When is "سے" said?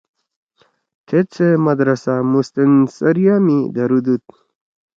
1.35-1.47